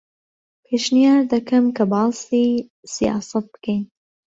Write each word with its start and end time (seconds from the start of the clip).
پێشنیار 0.65 1.21
دەکەم 1.33 1.65
کە 1.77 1.83
باسی 1.91 2.49
سیاسەت 2.93 3.45
بکەین. 3.53 3.81